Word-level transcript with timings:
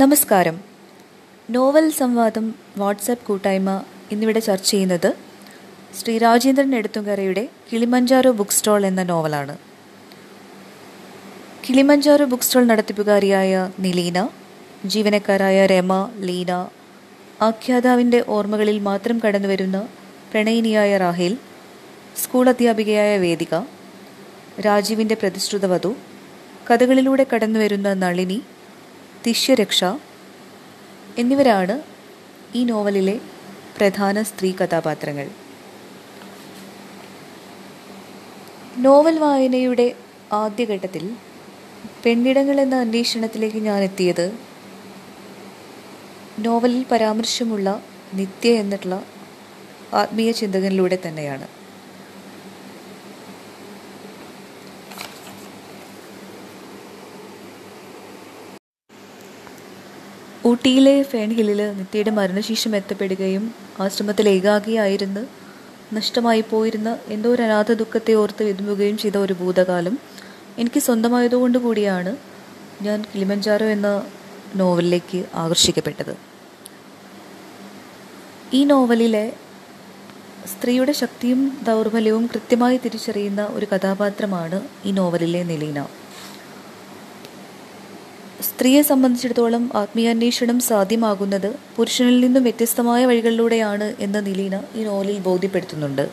നമസ്കാരം. 0.00 0.56
നോവൽ 1.48 1.90
സംവാദം 1.90 2.46
വാട്സാപ്പ് 2.76 3.24
കൂട്ടായ്മ 3.26 3.70
ഇന്നിവിടെ 4.12 4.38
ചർച്ച 4.38 4.70
ചെയ്യുന്നത് 4.70 5.08
ശ്രീ 5.98 6.18
രാജേന്ദ്രൻ 6.18 6.74
എടുത്തുകരയുടെ 6.74 7.48
കിളിമഞ്ചാരോ 7.68 8.30
ബുക്ക് 8.30 8.50
സ്റ്റോൾ 8.50 8.86
എന്ന 8.86 9.02
നോവലാണ്. 9.02 9.54
കിളിമഞ്ചാരോ 11.66 12.24
ബുക്ക് 12.24 12.42
സ്റ്റോൾ 12.42 12.64
നടത്തിപ്പുകാരിയായ 12.64 13.70
നിലീന 13.78 14.28
ജീവനക്കാരായ 14.86 15.66
രമ 15.66 16.10
ലീന 16.20 16.52
ആഖ്യാതാവിന്റെ 17.40 18.24
ഓർമ്മകളിൽ 18.28 18.78
മാത്രം 18.78 19.18
കടന്നുവരുന്ന 19.24 19.80
പ്രണയിനിയായ 20.32 20.96
റാഹേൽ 20.96 21.36
സ്കൂൾ 22.16 22.48
അധ്യാപികയായ 22.48 23.16
വേദിക 23.16 23.54
രാജീവിന്റെ 24.60 25.14
പ്രതിഷ്ഠിത 25.14 25.66
വധു 25.66 25.92
കഥകളിലൂടെ 26.70 27.26
കടന്നുവരുന്ന 27.32 27.94
നളിനി 27.94 28.38
തിഷ്യരക്ഷ 29.26 29.84
എന്നിവരാണ് 31.18 31.74
ഈ 32.58 32.64
നോവലിലെ 32.64 33.14
പ്രധാന 33.76 34.22
സ്ത്രീ 34.22 34.50
കഥാപാത്രങ്ങൾ. 34.52 35.26
നോവൽ 38.84 39.18
വായനയുടെ 39.18 39.86
ആദ്യഘട്ടത്തിൽ 40.32 41.04
പെണ്ണിടങ്ങൾ 42.04 42.60
എന്ന 42.60 42.76
അന്വേഷണത്തിലേക്ക് 42.76 43.60
ഞാൻ 43.68 43.82
എത്തിയത് 43.82 44.26
നോവലിൽ 46.38 46.82
പരാമർശമുള്ള 46.92 47.68
നിത്യ 48.14 48.48
എന്നിട്ടുള്ള 48.62 48.96
ആത്മീയ 49.94 50.30
ചിന്തകനിലൂടെ 50.30 50.98
തന്നെയാണ്. 51.06 51.46
ഊട്ടിയിലെ 60.48 61.02
ഫേൺ 61.02 61.30
ഹില്ലിൽ 61.34 61.60
നിത്യയുടെ 61.78 62.10
മരണശേഷം 62.10 62.76
എത്തപ്പെടുകയും 62.76 63.44
ആശ്രമത്തിൽ 63.80 64.28
ഏകാഗിയായിരുന്ന് 64.28 65.22
നഷ്ടമായി 65.96 66.44
പോയിരുന്ന 66.50 66.98
എന്തോ 67.08 67.28
ഒരു 67.34 67.42
അനാഥ 67.42 67.72
ദുഃഖത്തെ 67.72 68.14
ഓർത്ത് 68.14 68.42
വിതുമ്പുകയും 68.42 68.98
ചെയ്ത 68.98 69.16
ഒരു 69.16 69.32
ഭൂതകാലം 69.32 69.98
എനിക്ക് 70.58 70.80
സ്വന്തമായതുകൊണ്ട് 70.80 71.58
കൂടിയാണ് 71.58 72.16
ഞാൻ 72.82 73.04
കിളിമഞ്ചാരോ 73.14 73.66
എന്ന 73.66 73.88
നോവലിലേക്ക് 74.56 75.24
ആകർഷിക്കപ്പെട്ടത്. 75.34 76.14
ഈ 78.54 78.64
നോവലിലെ 78.64 79.32
സ്ത്രീയുടെ 80.46 80.92
ശക്തിയും 80.92 81.58
ദൗർബല്യവും 81.62 82.26
കൃത്യമായി 82.26 82.76
തിരിച്ചറിയുന്ന 82.76 83.44
ഒരു 83.44 83.66
കഥാപാത്രമാണ് 83.72 84.60
ഈ 84.84 84.90
നോവലിലെ 84.90 85.42
നിലീന. 85.42 85.78
സ്ത്രീയെ 88.42 88.82
സംബന്ധിച്ചിടത്തോളം 88.82 89.70
ആത്മീയാന്വേഷണം 89.74 90.60
സാധ്യമാകുന്നത് 90.60 91.54
പുരുഷനിൽ 91.76 92.20
നിന്നും 92.20 92.42
വ്യത്യസ്തമായ 92.42 93.04
വഴികളിലൂടെയാണ് 93.06 93.94
എന്ന് 93.98 94.26
നിലീന 94.26 94.60
ഈ 94.74 94.82
നോവലിൽ 94.84 95.18
ബോധ്യപ്പെടുത്തുന്നുണ്ട്. 95.18 96.08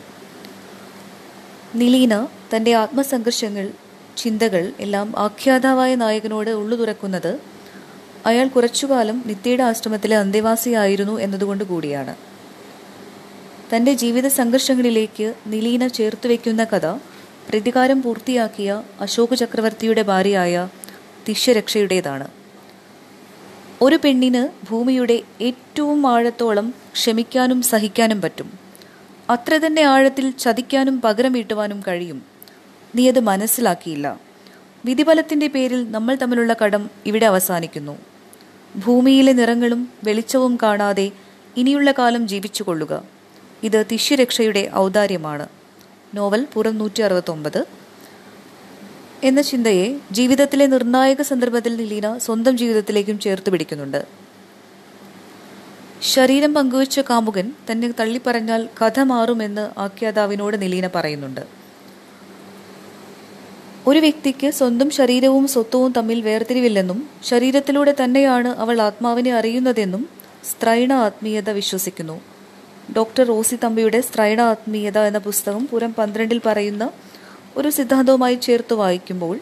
നിലീന 1.74 2.26
തന്റെ 2.52 2.74
ആത്മസംഘർഷങ്ങൾ 2.74 3.70
ചിന്തകൾ 4.16 4.72
എല്ലാം 4.80 5.18
ആഖ്യാതാവായ 5.18 5.94
നായകനോട് 5.94 6.50
ഉള്ളു 6.50 6.76
തുറക്കുന്നത് 6.76 7.40
അയാൾ 8.26 8.48
കുറച്ചുകാലം 8.48 9.22
നിത്യയുടെ 9.26 9.62
ആശ്രമത്തിലെ 9.62 10.16
അന്തേവാസിയായിരുന്നു 10.16 11.20
എന്നതുകൊണ്ട് 11.20 11.64
കൂടിയാണ്. 11.64 12.14
തന്റെ 13.74 13.92
ജീവിത 13.94 14.28
സംഘർഷങ്ങളിലേക്ക് 14.28 15.34
നിലീന 15.46 15.86
ചേർത്ത് 15.86 16.26
വയ്ക്കുന്ന 16.26 16.64
കഥ 16.64 16.86
പ്രതികാരം 17.50 18.02
പൂർത്തിയാക്കിയ 18.02 18.82
അശോക് 19.00 19.36
ചക്രവർത്തിയുടെ 19.36 20.02
ഭാര്യയായ 20.02 20.68
തിഷ്യരക്ഷയുടേതാണ് 21.28 22.28
ഒരു 23.82 23.98
പെണ്ണിന് 24.04 24.48
ഭൂമിയുടെ 24.70 25.22
ഏറ്റവും 25.40 26.06
ആഴത്തോളം 26.06 26.74
ക്ഷമിക്കാനും 26.92 27.62
സഹിക്കാനും 27.62 28.20
പറ്റും. 28.20 28.52
അത്ര 29.30 29.56
തന്നെ 29.56 29.82
ആഴത്തിൽ 29.82 30.30
ചതിക്കാനും 30.30 31.00
പകരം 31.00 31.32
വീട്ടുവാനും 31.32 31.82
കഴിയും. 31.88 32.22
നീ 32.94 33.08
അത് 33.08 33.20
മനസ്സിലാക്കിയില്ല. 33.20 34.20
വിധിബലത്തിന്റെ 34.84 35.46
പേരിൽ 35.46 35.90
നമ്മൾ 35.90 36.14
തമ്മിലുള്ള 36.14 36.56
കടം 36.64 36.90
ഇവിടെ 37.06 37.26
അവസാനിക്കുന്നു. 37.26 37.98
ഭൂമിയിലെ 38.76 39.32
നിറങ്ങളും 39.32 39.88
വെളിച്ചവും 40.04 40.58
കാണാതെ 40.62 41.10
ഇനിയുള്ള 41.56 41.92
കാലം 41.92 42.28
ജീവിച്ചു 42.28 42.62
കൊള്ളുക 42.62 43.02
ഇത് 43.62 43.86
തിഷ്യരക്ഷയുടെ 43.92 44.70
ഔദാര്യമാണ്. 44.74 45.48
നോവൽ 46.14 46.46
പുറം 46.54 46.78
നൂറ്റി 46.78 47.02
എന്ന 49.28 49.40
ചിന്തയെ 49.40 49.98
ജീവിതത്തിലെ 50.12 50.66
നിർണായക 50.66 51.22
സന്ദർഭത്തിൽ 51.22 51.76
നിലീന 51.76 52.18
സ്വന്തം 52.18 52.58
ജീവിതത്തിലേക്കും 52.58 53.20
ചേർത്ത് 53.20 53.50
പിടിക്കുന്നുണ്ട്. 53.50 54.04
ശരീരം 56.02 56.54
പങ്കുവച്ച 56.54 57.00
കാമുകൻ 57.00 57.52
തന്നെ 57.70 57.88
തള്ളിപ്പറഞ്ഞാൽ 58.00 58.68
കഥ 58.80 59.00
മാറുമെന്ന് 59.00 59.80
ആഖ്യാതാവിനോട് 59.80 60.62
നിലീന 60.62 60.88
പറയുന്നുണ്ട്. 60.94 61.40
ഒരു 63.86 63.98
വ്യക്തിക്ക് 63.98 64.50
സ്വന്തം 64.50 64.90
ശരീരവും 64.90 65.48
സ്വത്വവും 65.48 65.92
തമ്മിൽ 65.92 66.20
വേർതിരിവില്ലെന്നും 66.20 67.08
ശരീരത്തിലൂടെ 67.24 67.94
തന്നെയാണ് 68.04 68.48
അവൾ 68.48 68.80
ആത്മാവിനെ 68.80 69.34
അറിയുന്നതെന്നും 69.34 70.08
സ്ത്രൈണ 70.50 70.92
ആത്മീയത 70.92 71.50
വിശ്വസിക്കുന്നു. 71.50 72.20
ഡോക്ടർ 72.96 73.24
റോസി 73.26 73.56
തമ്പിയുടെ 73.64 74.00
സ്ത്രൈണ 74.00 74.40
ആത്മീയത 74.40 74.98
എന്ന 74.98 75.18
പുസ്തകം 75.18 75.68
പുരം 75.72 75.94
പന്ത്രണ്ടിൽ 75.98 76.40
പറയുന്ന 76.46 76.90
ഒരു 77.56 77.70
സിദ്ധാന്തവുമായി 77.70 78.34
ചേർത്ത് 78.34 78.74
വായിക്കുമ്പോൾ 78.74 79.40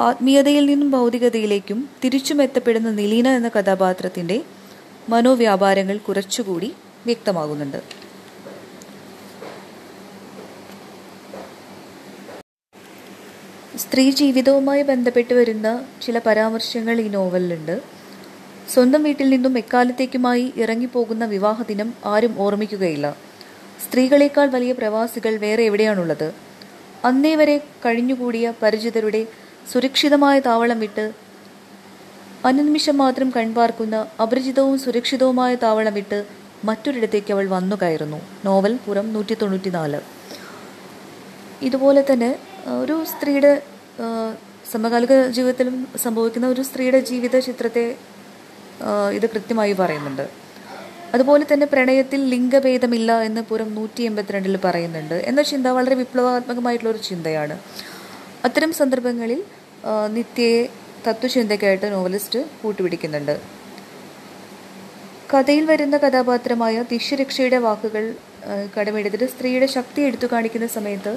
ആത്മീയതയിൽ 0.00 0.66
നിന്നും 0.66 0.90
ഭൗതികതയിലേക്കും 0.90 1.88
തിരിച്ചും 2.04 2.42
എത്തപ്പെടുന്ന 2.42 2.90
നിലീന 2.90 3.28
എന്ന 3.28 3.48
കഥാപാത്രത്തിന്റെ 3.48 4.42
മനോവ്യാപാരങ്ങൾ 5.08 5.96
കുറച്ചുകൂടി 5.96 6.72
വ്യക്തമാകുന്നുണ്ട്. 7.06 7.82
സ്ത്രീ 13.76 14.10
ജീവിതവുമായി 14.10 14.82
ബന്ധപ്പെട്ട് 14.82 15.34
വരുന്ന 15.34 15.86
ചില 16.02 16.18
പരാമർശങ്ങൾ 16.18 17.00
ഈ 17.00 17.08
നോവലിലുണ്ട്. 17.08 17.80
സ്വന്തം 18.70 19.02
വീട്ടിൽ 19.02 19.30
നിന്നും 19.30 19.58
എക്കാലത്തേക്കുമായി 19.58 20.52
ഇറങ്ങിപ്പോകുന്ന 20.56 21.24
വിവാഹ 21.24 21.62
ദിനം 21.62 21.94
ആരും 22.04 22.34
ഓർമ്മിക്കുകയില്ല. 22.38 23.16
സ്ത്രീകളേക്കാൾ 23.86 24.46
വലിയ 24.46 24.72
പ്രവാസികൾ 24.72 25.36
വേറെ 25.36 25.62
എവിടെയാണുള്ളത്? 25.62 26.49
അന്നേ 27.04 27.32
വരെ 27.40 27.56
കഴിഞ്ഞുകൂടിയ 27.84 28.46
പരിചിതരുടെ 28.62 29.20
സുരക്ഷിതമായ 29.72 30.36
താവളം 30.40 30.78
വിട്ട് 30.80 31.04
അനുനിമിഷം 32.48 32.96
മാത്രം 32.98 33.28
കൺപാർക്കുന്ന 33.36 33.96
അപരിചിതവും 34.22 34.76
സുരക്ഷിതവുമായ 34.84 35.54
താവളം 35.54 35.94
വിട്ട് 35.94 36.18
മറ്റൊരിടത്തേക്ക് 36.64 37.32
അവൾ 37.34 37.46
വന്നു 37.56 37.76
കയറുന്നു. 37.82 38.20
നോവൽ 38.44 38.72
പുറം 38.86 39.06
നൂറ്റി 39.12 39.34
തൊണ്ണൂറ്റിനാല് 39.42 40.00
ഇതുപോലെ 41.62 42.02
തന്നെ 42.10 42.30
ഒരു 42.82 42.96
സ്ത്രീയുടെ 43.12 43.52
സമകാലിക 44.72 45.14
ജീവിതത്തിലും 45.36 45.76
സംഭവിക്കുന്ന 46.04 46.46
ഒരു 46.46 46.62
സ്ത്രീയുടെ 46.68 47.00
ജീവിത 47.10 47.38
ചിത്രത്തെ 47.38 47.84
ഇത് 49.16 49.26
കൃത്യമായി 49.30 49.72
പറയുന്നുണ്ട്. 49.72 50.26
അതുപോലെ 51.14 51.44
തന്നെ 51.52 51.66
പ്രണയത്തിൽ 51.66 52.20
ലിംഗഭേദമില്ല 52.32 53.10
എന്ന് 53.28 53.42
പുറം 53.50 53.68
നൂറ്റി 53.74 54.02
എൺപത്തിരണ്ടിൽ 54.08 54.56
പറയുന്നുണ്ട്. 54.64 55.14
എന്ന 55.30 55.42
ചിന്ത 55.42 55.66
വളരെ 55.76 55.96
വിപ്ലവാത്മകമായിട്ടുള്ള 56.00 56.90
ഒരു 56.94 57.00
ചിന്തയാണ്. 57.08 57.56
അത്തരം 58.46 58.72
സന്ദർഭങ്ങളിൽ 58.72 59.40
നിത്യയെ 60.16 60.60
തത്വചിന്തയ്ക്കായിട്ട് 61.06 61.86
നോവലിസ്റ്റ് 61.92 62.40
കൂട്ടുപിടിക്കുന്നുണ്ട്. 62.62 63.34
കഥയിൽ 65.32 65.64
വരുന്ന 65.70 65.96
കഥാപാത്രമായ 65.96 66.76
ദിശ്യരക്ഷയുടെ 66.92 67.58
വാക്കുകൾ 67.66 68.04
കടമെടുത്തിട്ട് 68.76 69.26
സ്ത്രീയുടെ 69.32 69.66
ശക്തി 69.76 70.00
എടുത്തു 70.02 70.26
കാണിക്കുന്ന 70.32 70.66
സമയത്ത് 70.76 71.12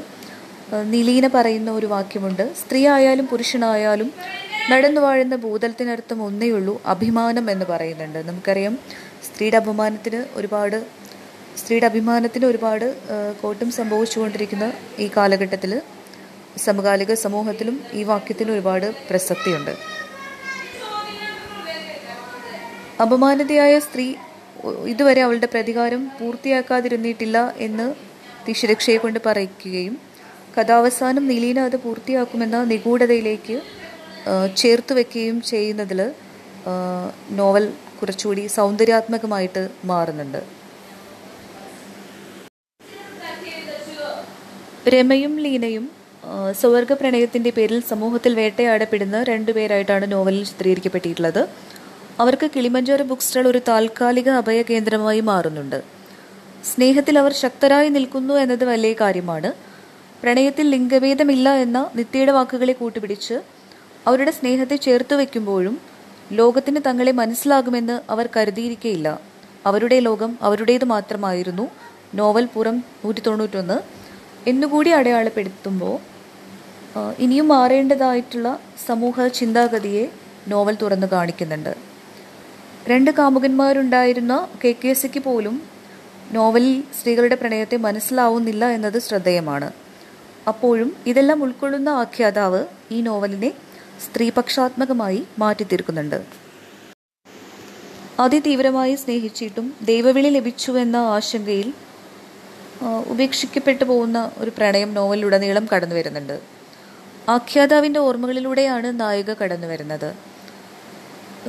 നിലീന 0.93 1.25
പറയുന്ന 1.27 1.69
ഒരു 1.71 1.87
വാക്യമുണ്ട്. 1.93 2.43
സ്ത്രീ 2.61 2.81
ആയാലും 2.95 3.25
പുരുഷനായാലും 3.31 4.09
നടന്നു 4.71 5.01
വാഴുന്ന 5.01 5.35
ഭൂതലത്തിനർത്ഥം 5.45 6.19
ഒന്നേയുള്ളൂ 6.23 6.81
അഭിമാനം 6.93 7.45
എന്ന് 7.53 7.65
പറയുന്നുണ്ട്. 7.71 8.19
നമുക്കറിയാം 8.29 8.75
സ്ത്രീയുടെ 9.27 9.57
അഭിമാനത്തിന് 9.57 10.19
ഒരുപാട് 10.39 10.77
സ്ത്രീയുടെ 11.59 11.87
അഭിമാനത്തിന് 11.91 12.45
ഒരുപാട് 12.45 12.85
കോട്ടം 13.41 13.69
സംഭവിച്ചുകൊണ്ടിരിക്കുന്ന 13.71 14.65
ഈ 14.99 15.07
കാലഘട്ടത്തിൽ 15.17 15.73
സമകാലിക 16.57 17.13
സമൂഹത്തിലും 17.25 17.75
ഈ 17.93 18.03
വാക്യത്തിന് 18.03 18.51
ഒരുപാട് 18.51 18.87
പ്രസക്തിയുണ്ട്. 19.09 19.73
അപമാനിതയായ 23.01 23.73
സ്ത്രീ 23.79 24.07
ഇതുവരെ 24.91 25.21
അവളുടെ 25.21 25.47
പ്രതികാരം 25.53 26.01
പൂർത്തിയാക്കാതിരുന്നിട്ടില്ല 26.19 27.37
എന്ന് 27.59 27.87
തിശുരക്ഷയെ 28.47 28.97
കൊണ്ട് 28.97 29.19
പറയിക്കുകയും 29.27 29.95
കഥാവസാനം 30.57 31.23
നിലീന 31.27 31.59
അത് 31.59 31.75
പൂർത്തിയാക്കുമെന്ന 31.75 32.57
നിഗൂഢതയിലേക്ക് 32.63 33.55
ചേർത്ത് 34.57 34.93
വെക്കുകയും 34.93 35.37
ചെയ്യുന്നതിൽ 35.41 36.01
നോവൽ 37.31 37.65
കുറച്ചുകൂടി 38.03 38.45
സൗന്ദര്യാത്മകമായിട്ട് 38.57 39.63
മാറുന്നുണ്ട്. 39.91 40.41
രമയും 44.93 45.33
ലീനയും 45.43 45.85
സ്വർഗ 46.61 46.91
പ്രണയത്തിന്റെ 46.93 47.51
പേരിൽ 47.57 47.79
സമൂഹത്തിൽ 47.91 48.33
വേട്ടയാടപ്പെടുന്ന 48.39 49.17
രണ്ടുപേരായിട്ടാണ് 49.29 50.05
നോവലിൽ 50.11 50.43
ചിത്രീകരിക്കപ്പെട്ടിട്ടുള്ളത്. 50.49 51.39
അവർക്ക് 52.19 52.47
കിളിമഞ്ചാരോ 52.55 53.05
ബുക്ക് 53.09 53.25
സ്റ്റാൾ 53.27 53.45
ഒരു 53.47 53.59
താൽക്കാലിക 53.67 54.29
അഭയ 54.41 54.59
കേന്ദ്രമായി 54.69 55.21
മാറുന്നുണ്ട്. 55.29 55.79
സ്നേഹത്തിൽ 56.71 57.15
അവർ 57.21 57.33
ശക്തരായി 57.43 57.89
നിൽക്കുന്നു 57.95 58.33
എന്നത് 58.43 58.65
വലിയ 58.71 58.93
കാര്യമാണ്. 59.01 59.49
പ്രണയത്തിൽ 60.23 60.65
ലിംഗഭേദമില്ല 60.73 61.47
എന്ന 61.65 61.79
നിത്യയുടെ 61.95 62.33
വാക്കുകളെ 62.37 62.73
കൂട്ടുപിടിച്ച് 62.81 63.37
അവരുടെ 64.07 64.31
സ്നേഹത്തെ 64.39 64.77
ചേർത്ത് 64.85 65.15
വയ്ക്കുമ്പോഴും 65.21 65.75
ലോകത്തിന് 66.31 66.79
തങ്ങളെ 66.85 67.11
മനസ്സിലാകുമെന്ന് 67.11 67.99
അവർ 68.09 68.29
കരുതിയിരിക്കയില്ല. 68.37 69.19
അവരുടെ 69.65 69.99
ലോകം 69.99 70.37
അവരുടേത് 70.41 70.85
മാത്രമായിരുന്നു. 70.85 71.69
നോവൽ 72.15 72.45
പുറം 72.45 72.83
നൂറ്റി 73.05 73.19
തൊണ്ണൂറ്റൊന്ന് 73.19 73.77
എന്നുകൂടി 74.49 74.89
അടയാളപ്പെടുത്തുമ്പോൾ 74.89 75.99
ഇനിയും 77.19 77.47
മാറേണ്ടതായിട്ടുള്ള 77.47 78.59
സമൂഹ 78.85 79.27
ചിന്താഗതിയെ 79.27 80.07
നോവൽ 80.47 80.77
തുറന്നു 80.81 81.07
കാണിക്കുന്നുണ്ട്. 81.11 81.75
രണ്ട് 82.87 83.11
കാമുകന്മാരുണ്ടായിരുന്ന 83.11 84.47
കെ 84.63 84.75
കെ 84.83 84.87
എസ് 84.87 85.19
പോലും 85.19 85.63
നോവലിൽ 86.31 86.83
സ്ത്രീകളുടെ 86.99 87.35
പ്രണയത്തെ 87.35 87.77
മനസ്സിലാവുന്നില്ല 87.77 88.65
എന്നത് 88.65 88.99
ശ്രദ്ധേയമാണ്. 88.99 89.71
അപ്പോഴും 90.47 90.95
ഇതെല്ലാം 91.07 91.43
ഉൾക്കൊള്ളുന്ന 91.43 91.89
ആഖ്യാതാവ് 91.89 92.65
ഈ 92.91 93.01
നോവലിനെ 93.01 93.51
സ്ത്രീപക്ഷാത്മകമായി 94.05 95.19
മാറ്റിത്തീർക്കുന്നുണ്ട്. 95.41 96.19
അതിതീവ്രമായി 98.23 98.93
സ്നേഹിച്ചിട്ടും 99.03 99.67
ദൈവവിളി 99.89 100.29
ലഭിച്ചു 100.37 100.71
എന്ന 100.83 100.97
ആശങ്കയിൽ 101.15 101.69
ഉപേക്ഷിക്കപ്പെട്ടു 103.13 103.85
പോകുന്ന 103.89 104.19
ഒരു 104.41 104.51
പ്രണയം 104.57 104.89
നോവലിലുടനീളം 104.97 105.65
കടന്നു 105.71 105.95
വരുന്നുണ്ട്. 105.97 106.37
ആഖ്യാതാവിന്റെ 107.35 107.99
ഓർമ്മകളിലൂടെയാണ് 108.07 108.89
നായിക 109.01 109.33
കടന്നു 109.41 109.67
വരുന്നത്. 109.67 110.09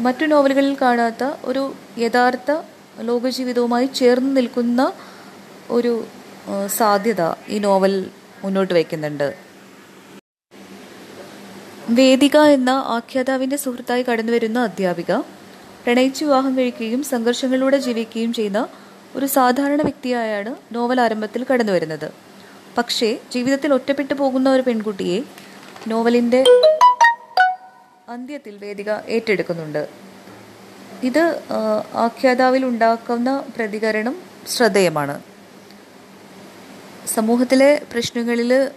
മറ്റു 0.07 0.25
നോവലുകളിൽ 0.33 0.75
കാണാത്ത 0.83 1.25
ഒരു 1.51 1.63
യഥാർത്ഥ 2.05 2.51
ലോകജീവിതവുമായി 3.09 3.89
ചേർന്ന് 4.01 4.33
നിൽക്കുന്ന 4.37 4.81
ഒരു 5.77 5.93
സാധ്യത 6.79 7.23
ഈ 7.55 7.59
നോവൽ 7.67 7.95
മുന്നോട്ട് 8.45 8.75
വയ്ക്കുന്നുണ്ട്. 8.75 9.29
വേദിക 11.89 12.37
എന്ന 12.37 12.71
ആഖ്യാതാവിന്റെ 12.71 13.57
സുഹൃത്തായി 13.57 14.03
കടന്നുവരുന്ന 14.03 14.59
അധ്യാപിക 14.59 15.13
പ്രണയിച്ച് 15.85 16.25
വിവാഹം 16.25 16.59
കഴിക്കുകയും 16.59 17.03
സംഘർഷങ്ങളിലൂടെ 17.05 17.79
ജീവിക്കുകയും 17.79 18.33
ചെയ്യുന്ന 18.33 18.69
ഒരു 19.17 19.27
സാധാരണ 19.27 19.83
വ്യക്തിയായാണ് 19.83 20.57
നോവൽ 20.73 21.01
ആരംഭത്തിൽ 21.01 21.47
കടന്നു 21.53 21.73
വരുന്നത് 21.73 22.13
പക്ഷേ 22.79 23.19
ജീവിതത്തിൽ 23.33 23.75
ഒറ്റപ്പെട്ടു 23.75 24.15
പോകുന്ന 24.15 24.51
ഒരു 24.51 24.63
പെൺകുട്ടിയെ 24.63 25.23
നോവലിന്റെ 25.89 26.45
അന്ത്യത്തിൽ 28.09 28.57
വേദിക 28.57 28.91
ഏറ്റെടുക്കുന്നുണ്ട്. 28.91 29.89
ഇത് 31.03 31.43
ആഖ്യാതാവിൽ 31.95 32.65
ഉണ്ടാക്കുന്ന 32.65 33.45
പ്രതികരണം 33.57 34.23
ശ്രദ്ധേയമാണ്. 34.49 35.21
സമൂഹത്തിലെ 37.15 37.83
പ്രശ്നങ്ങളിൽ 37.93 38.69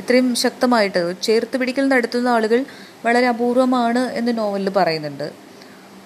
ഇത്രയും 0.00 0.28
ശക്തമായിട്ട് 0.44 1.02
ചേർത്ത് 1.26 1.56
പിടിക്കൽ 1.60 1.86
നടത്തുന്ന 1.92 2.28
ആളുകൾ 2.36 2.60
വളരെ 3.06 3.26
അപൂർവമാണ് 3.32 4.02
എന്ന് 4.20 4.32
നോവലിൽ 4.38 4.70
പറയുന്നുണ്ട്. 4.78 5.26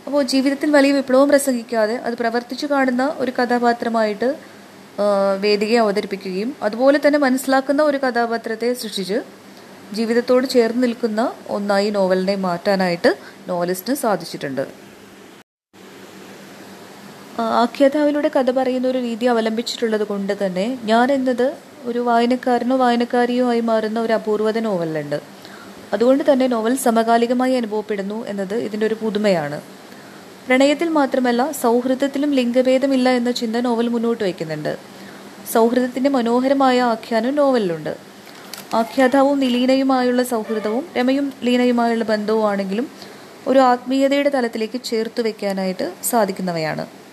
അപ്പോൾ 0.06 0.22
ജീവിതത്തിൽ 0.32 0.68
വലിയ 0.76 0.92
വിപ്ലവം 0.98 1.28
പ്രസംഗിക്കാതെ 1.32 1.96
അത് 2.06 2.14
പ്രവർത്തിച്ചു 2.20 2.66
കാണുന്ന 2.72 3.04
ഒരു 3.22 3.32
കഥാപാത്രമായിട്ട് 3.38 4.28
വേദികയെ 5.44 5.78
അവതരിപ്പിക്കുകയും 5.84 6.50
അതുപോലെ 6.66 6.98
തന്നെ 7.04 7.18
മനസ്സിലാക്കുന്ന 7.26 7.82
ഒരു 7.90 7.98
കഥാപാത്രത്തെ 8.04 8.68
സൃഷ്ടിച്ച് 8.80 9.18
ജീവിതത്തോട് 9.96 10.46
ചേർന്ന് 10.54 10.82
നിൽക്കുന്ന 10.86 11.20
ഒന്നായി 11.56 11.88
നോവലിനെ 11.96 12.36
മാറ്റാനായിട്ട് 12.44 13.10
നോവലിസ്റ്റിന് 13.48 13.96
സാധിച്ചിട്ടുണ്ട്. 14.04 14.64
ആഖ്യാതാവിലൂടെ 17.62 18.28
കഥ 18.36 18.50
പറയുന്ന 18.58 18.86
ഒരു 18.92 19.00
രീതി 19.06 19.26
അവലംബിച്ചിട്ടുള്ളത് 19.32 20.04
കൊണ്ട് 20.10 20.34
തന്നെ 20.42 20.66
ഞാൻ 20.90 21.06
എന്നത് 21.18 21.46
ഒരു 21.84 21.98
വായനക്കാരനോ 21.98 22.76
വായനക്കാരിയോ 22.76 23.48
ആയി 23.48 23.60
മാറുന്ന 23.60 24.00
ഒരു 24.00 24.12
അപൂർവത 24.12 24.58
നോവലുണ്ട്. 24.58 25.20
അതുകൊണ്ട് 25.92 26.32
തന്നെ 26.32 26.46
നോവൽ 26.46 26.76
സമകാലികമായി 26.76 27.54
അനുഭവപ്പെടുന്നു 27.54 28.26
എന്നത് 28.26 28.54
ഇതിന്റെ 28.54 28.86
ഒരു 28.86 28.96
പുതുമയാണ്. 29.02 29.60
പ്രണയത്തിൽ 30.46 30.88
മാത്രമല്ല 30.88 31.52
സൗഹൃദത്തിലും 31.52 32.32
ലിംഗഭേദമില്ല 32.32 33.08
എന്ന 33.08 33.30
ചിന്ത 33.30 33.56
നോവൽ 33.56 33.88
മുന്നോട്ട് 33.88 34.24
വയ്ക്കുന്നുണ്ട്. 34.24 34.78
സൗഹൃദത്തിന്റെ 35.52 36.10
മനോഹരമായ 36.10 36.80
ആഖ്യാനം 36.80 37.34
നോവലിലുണ്ട്. 37.34 37.96
ആഖ്യാതാവും 38.74 39.40
നിലീനയുമായുള്ള 39.40 40.22
സൗഹൃദവും 40.22 40.84
രമയും 40.96 41.32
ലീനയുമായുള്ള 41.42 42.04
ബന്ധവുമാണെങ്കിലും 42.04 42.88
ഒരു 43.46 43.58
ആത്മീയതയുടെ 43.58 44.28
തലത്തിലേക്ക് 44.28 44.82
ചേർത്ത് 44.82 45.22
വയ്ക്കാനായിട്ട് 45.22 45.92
സാധിക്കുന്നവയാണ്. 46.10 47.03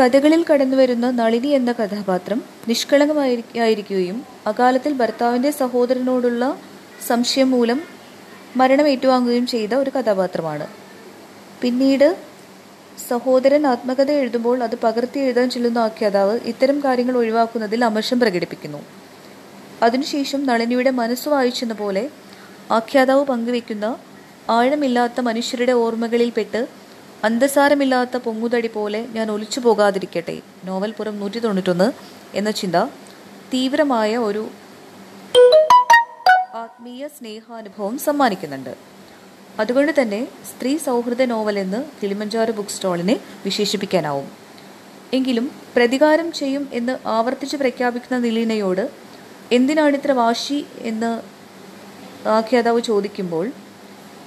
കഥകളിൽ 0.00 0.44
കടന്നുവരുന്ന 0.44 1.10
നളിനി 1.10 1.46
എന്ന 1.46 1.72
കഥാപാത്രം 1.72 2.42
നിഷ്കളങ്കമായിരിക്കുകയും 2.68 4.24
അകാലത്തിൽ 4.46 4.92
ഭർത്താവിന്റെ 4.92 5.50
സഹോദരനോടുള്ള 5.50 6.58
സംശയം 7.06 7.50
മൂലം 7.50 7.80
മരണം 8.56 8.88
ഏറ്റുവാങ്ങുകയും 8.88 9.46
ചെയ്ത 9.46 9.74
ഒരു 9.74 9.90
കഥാപാത്രമാണ്. 9.90 10.66
പിന്നീട് 11.60 12.16
സഹോദരൻ 13.08 13.66
ആത്മകഥ 13.66 14.10
എഴുതുമ്പോൾ 14.10 14.62
അത് 14.62 14.78
പകർത്തി 14.78 15.18
എഴുതാൻ 15.18 15.50
ചെല്ലുന്ന 15.50 15.78
ആഖ്യാതാവ് 15.78 16.40
ഇത്തരം 16.44 16.80
കാര്യങ്ങൾ 16.84 17.16
ഒഴിവാക്കുന്നതിൽ 17.16 17.84
അമർഷം 17.84 18.20
പ്രകടിപ്പിക്കുന്നു. 18.20 18.78
അതിനുശേഷം 19.82 20.46
നളിനിയുടെ 20.46 20.90
മനസ്സ് 20.90 21.28
വായിച്ചെന്ന 21.28 21.74
പോലെ 21.74 22.10
ആഖ്യാതാവ് 22.70 23.24
പങ്കുവെക്കുന്ന 23.24 23.96
ആഴമില്ലാത്ത 24.50 25.20
മനുഷ്യരുടെ 25.20 25.72
ഓർമ്മകളിൽപ്പെട്ട് 25.72 26.66
അന്തസാരമില്ലാത്ത 27.24 28.16
പൊങ്ങുതടി 28.16 28.68
പോലെ 28.68 29.06
ഞാൻ 29.06 29.30
ഒലിച്ചു 29.30 29.60
പോകാതിരിക്കട്ടെ. 29.60 30.40
നോവൽ 30.64 30.90
പുറം 30.90 31.20
നൂറ്റി 31.20 31.38
തൊണ്ണൂറ്റൊന്ന് 31.38 31.92
എന്ന 32.34 32.50
ചിന്ത 32.50 32.76
തീവ്രമായ 33.54 34.16
ഒരു 34.16 34.48
ആത്മീയ 36.54 37.08
സ്നേഹാനുഭവം 37.08 37.98
സമ്മാനിക്കുന്നുണ്ട്. 37.98 38.76
അതുകൊണ്ട് 39.60 40.02
തന്നെ 40.02 40.24
സ്ത്രീ 40.24 40.76
സൗഹൃദ 40.76 41.22
നോവൽ 41.22 41.58
എന്ന് 41.58 41.84
കിളിമഞ്ചാറ് 42.02 42.50
ബുക്ക് 42.50 42.70
സ്റ്റോളിനെ 42.70 43.20
വിശേഷിപ്പിക്കാനാവും. 43.44 44.28
എങ്കിലും 45.12 45.50
പ്രതികാരം 45.76 46.32
ചെയ്യും 46.32 46.68
എന്ന് 46.72 46.98
ആവർത്തിച്ച് 47.08 47.56
പ്രഖ്യാപിക്കുന്ന 47.56 48.18
നിലീനയോട് 48.24 48.90
എന്തിനാണിത്ര 49.52 50.12
വാശി? 50.12 50.66
എന്ന് 50.78 51.10
ആഖ്യാതാവ് 52.28 52.80
ചോദിക്കുമ്പോൾ 52.82 53.52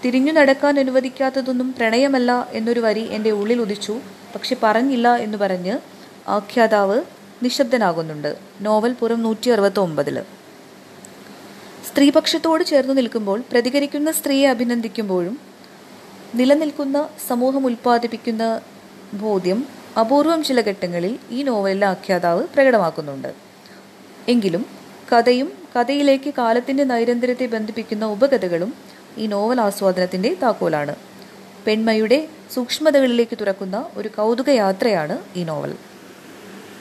തിരിഞ്ഞു 0.05 0.31
നടക്കാൻ 0.31 0.79
അനുവദിക്കാത്തതൊന്നും 0.79 1.74
പ്രണയമല്ല 1.74 2.48
എന്നൊരു 2.51 2.79
വരി 2.79 3.03
എന്റെ 3.15 3.31
ഉള്ളിൽ 3.31 3.60
ഉദിച്ചു. 3.62 4.01
പക്ഷെ 4.36 4.55
പറഞ്ഞില്ല 4.63 5.15
എന്ന് 5.15 5.38
പറഞ്ഞ് 5.38 5.77
ആഖ്യാതാവ് 6.27 6.98
നിശബ്ദനാകുന്നുണ്ട്. 7.43 8.31
നോവൽ 8.62 8.93
പുറം 8.93 9.22
നൂറ്റി 9.24 9.50
അറുപത്തി 9.50 9.79
ഒമ്പതിൽ 9.79 10.17
സ്ത്രീപക്ഷത്തോട് 11.88 12.63
ചേർന്ന് 12.63 12.98
നിൽക്കുമ്പോൾ 12.98 13.43
പ്രതികരിക്കുന്ന 13.51 14.12
സ്ത്രീയെ 14.12 14.50
അഭിനന്ദിക്കുമ്പോഴും 14.50 15.36
നിലനിൽക്കുന്ന 16.36 17.10
സമൂഹം 17.27 17.65
ഉൽപ്പാദിപ്പിക്കുന്ന 17.65 18.43
ബോധ്യം 19.13 19.60
അപൂർവം 20.00 20.43
ചില 20.43 20.62
ഘട്ടങ്ങളിൽ 20.62 21.20
ഈ 21.31 21.43
നോവലിലെ 21.43 21.88
ആഖ്യാതാവ് 21.88 22.43
പ്രകടമാക്കുന്നുണ്ട്. 22.55 23.31
എങ്കിലും 24.29 24.63
കഥയും 25.12 25.51
കഥയിലേക്ക് 25.75 26.34
കാലത്തിന്റെ 26.38 26.84
നൈരന്തര്യത്തെ 26.84 27.46
ബന്ധിപ്പിക്കുന്ന 27.46 28.05
ഉപകഥകളും 28.05 28.72
ഈ 29.18 29.27
നോവൽ 29.27 29.62
ആസ്വാദനത്തിന്റെ 29.62 30.38
താക്കോലാണ്. 30.41 30.96
പെൺമയുടെ 31.68 32.27
സൂക്ഷ്മതകളിലേക്ക് 32.53 33.38
തുറക്കുന്ന 33.38 33.86
ഒരു 33.96 34.10
കൗതുകയാത്രയാണ് 34.18 35.18
ഈ 35.36 35.44
നോവൽ. 35.44 35.90